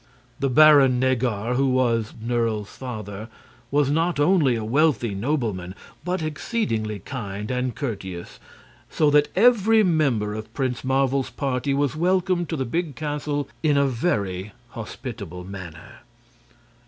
[0.39, 3.29] The Baron Neggar, who was Nerle's father,
[3.69, 8.39] was not only a wealthy nobleman, but exceedingly kind and courteous;
[8.89, 13.77] so that every member of Prince Marvel's party was welcomed to the big castle in
[13.77, 15.99] a very hospitable manner.